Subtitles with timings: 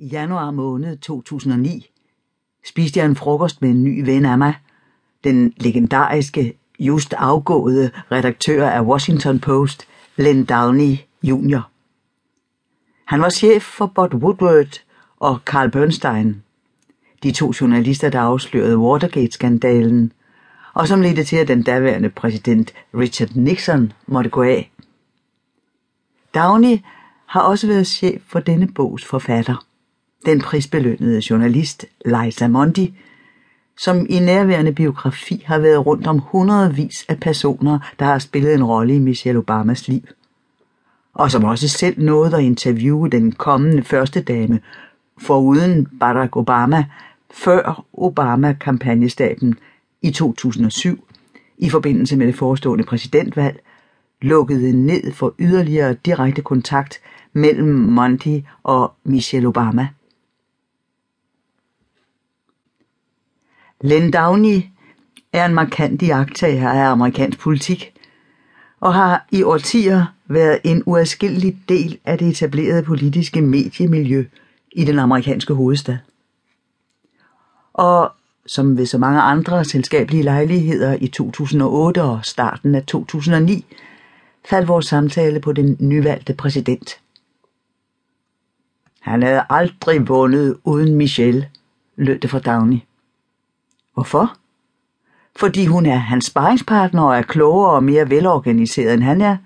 [0.00, 1.90] I januar måned 2009
[2.68, 4.54] spiste jeg en frokost med en ny ven af mig,
[5.24, 11.60] den legendariske, just afgåede redaktør af Washington Post, Len Downey Jr.
[13.04, 14.82] Han var chef for Bob Woodward
[15.16, 16.42] og Carl Bernstein,
[17.22, 20.12] de to journalister, der afslørede Watergate-skandalen,
[20.74, 24.72] og som ledte til, at den daværende præsident Richard Nixon måtte gå af.
[26.34, 26.78] Downey
[27.26, 29.64] har også været chef for denne bogs forfatter
[30.26, 32.94] den prisbelønnede journalist Liza Mondi,
[33.78, 38.64] som i nærværende biografi har været rundt om hundredvis af personer, der har spillet en
[38.64, 40.02] rolle i Michelle Obamas liv.
[41.14, 44.60] Og som også selv nåede at interviewe den kommende første dame,
[45.18, 46.84] foruden Barack Obama,
[47.30, 49.58] før Obama-kampagnestaben
[50.02, 51.04] i 2007,
[51.58, 53.60] i forbindelse med det forestående præsidentvalg,
[54.22, 57.00] lukkede ned for yderligere direkte kontakt
[57.32, 59.88] mellem Monty og Michelle Obama.
[63.80, 64.62] Len Downey
[65.32, 67.94] er en markant iagttager af amerikansk politik
[68.80, 74.24] og har i årtier været en uadskillelig del af det etablerede politiske mediemiljø
[74.72, 75.96] i den amerikanske hovedstad.
[77.72, 78.12] Og
[78.46, 83.64] som ved så mange andre selskabelige lejligheder i 2008 og starten af 2009,
[84.48, 87.00] faldt vores samtale på den nyvalgte præsident.
[89.00, 91.48] Han havde aldrig vundet uden Michelle,
[91.96, 92.78] lød det fra Downey.
[93.98, 94.36] Hvorfor?
[95.36, 99.36] Fordi hun er hans sparringspartner og er klogere og mere velorganiseret end han er,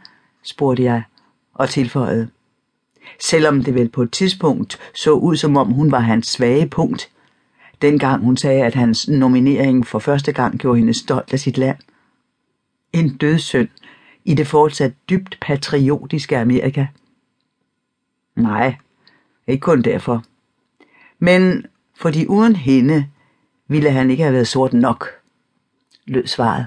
[0.42, 1.02] spurgte jeg
[1.54, 2.28] og tilføjede.
[3.20, 7.10] Selvom det vel på et tidspunkt så ud som om hun var hans svage punkt,
[7.82, 11.78] dengang hun sagde, at hans nominering for første gang gjorde hende stolt af sit land.
[12.92, 13.68] En dødssynd
[14.24, 16.86] i det fortsat dybt patriotiske Amerika.
[18.36, 18.74] Nej,
[19.46, 20.24] ikke kun derfor.
[21.18, 23.06] Men fordi uden hende
[23.72, 25.08] ville han ikke have været sort nok,
[26.06, 26.66] lød svaret.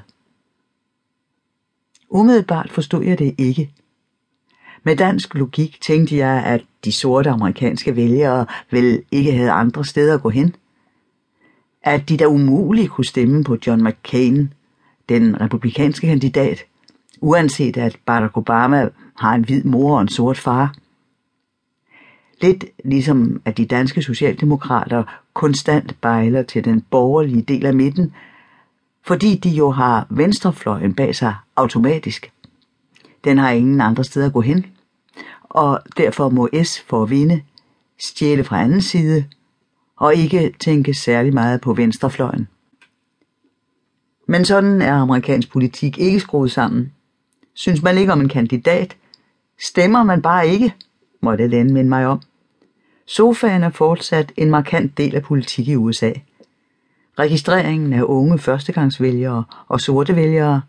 [2.09, 3.71] Umiddelbart forstod jeg det ikke.
[4.83, 10.15] Med dansk logik tænkte jeg, at de sorte amerikanske vælgere vel ikke havde andre steder
[10.15, 10.55] at gå hen.
[11.83, 14.53] At de da umuligt kunne stemme på John McCain,
[15.09, 16.65] den republikanske kandidat,
[17.21, 20.75] uanset at Barack Obama har en hvid mor og en sort far.
[22.41, 25.03] Lidt ligesom at de danske socialdemokrater
[25.33, 28.13] konstant bejler til den borgerlige del af midten,
[29.03, 32.31] fordi de jo har venstrefløjen bag sig automatisk.
[33.23, 34.65] Den har ingen andre steder at gå hen,
[35.43, 37.41] og derfor må S for at vinde
[37.99, 39.25] stjæle fra anden side
[39.95, 42.47] og ikke tænke særlig meget på venstrefløjen.
[44.27, 46.93] Men sådan er amerikansk politik ikke skruet sammen.
[47.53, 48.97] Synes man ikke om en kandidat,
[49.59, 50.73] stemmer man bare ikke,
[51.25, 52.21] måtte den minde mig om.
[53.05, 56.11] Sofaen er fortsat en markant del af politik i USA.
[57.19, 60.61] Registreringen af unge førstegangsvælgere og sorte vælgere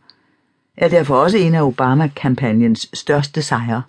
[0.77, 3.83] er derfor også en af Obama-kampagnens største sejre.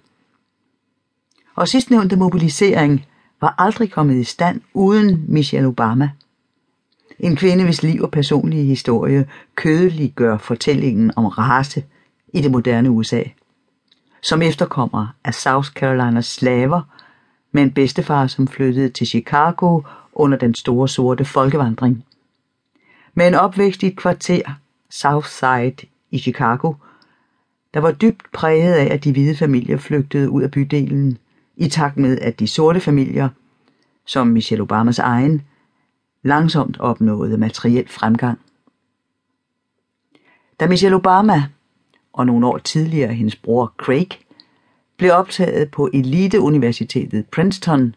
[1.55, 3.05] Og sidstnævnte mobilisering
[3.41, 6.09] var aldrig kommet i stand uden Michelle Obama.
[7.19, 11.83] En kvinde, hvis liv og personlige historie kødeliggør fortællingen om race
[12.33, 13.23] i det moderne USA.
[14.27, 16.81] Som efterkommer af South Carolinas slaver–
[17.51, 19.81] med en bedstefar, som flyttede til Chicago
[20.13, 22.05] under den store sorte folkevandring.
[23.13, 24.41] Med en opvækst i et kvarter,
[24.89, 26.73] Southside i Chicago,
[27.73, 31.17] der var dybt præget af, at de hvide familier flygtede ud af bydelen,
[31.55, 33.29] i takt med, at de sorte familier,
[34.05, 35.41] som Michelle Obamas egen,
[36.23, 38.39] langsomt opnåede materiel fremgang.
[40.59, 41.43] Da Michelle Obama
[42.17, 44.07] og nogle år tidligere hendes bror Craig
[44.97, 47.95] blev optaget på eliteuniversitetet Princeton,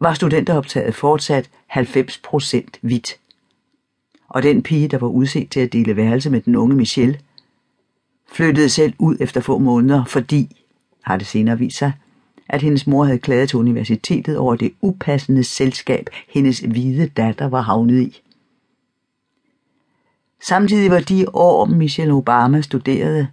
[0.00, 3.16] var studenteroptaget fortsat 90% hvidt.
[4.28, 7.20] Og den pige, der var udset til at dele værelse med den unge Michelle,
[8.32, 10.62] flyttede selv ud efter få måneder, fordi,
[11.02, 11.92] har det senere vist sig,
[12.48, 17.60] at hendes mor havde klaget til universitetet over det upassende selskab, hendes hvide datter var
[17.60, 18.22] havnet i.
[20.48, 23.28] Samtidig var de år, Michelle Obama studerede,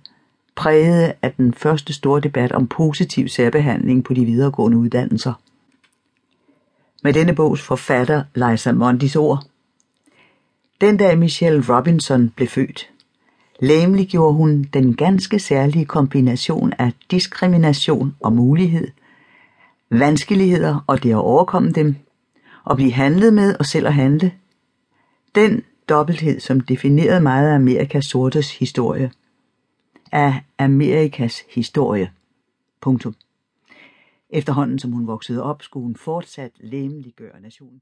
[0.56, 5.34] præget af den første store debat om positiv særbehandling på de videregående uddannelser.
[7.04, 9.44] Med denne bogs forfatter Liza Mondis ord.
[10.82, 12.90] Den dag Michelle Robinson blev født,
[13.60, 18.88] læmelig gjorde hun den ganske særlige kombination af diskrimination og mulighed,
[19.90, 21.96] vanskeligheder og det at overkomme dem,
[22.64, 24.32] og blive handlet med og selv at handle.
[25.36, 29.12] Den dobbelthed, som definerede meget af Amerikas sortes historie–
[30.14, 32.12] af Amerikas historie.
[32.82, 33.16] Punktum.
[34.30, 37.82] Efterhånden som hun voksede op, skulle hun fortsat læmeliggøre nationen.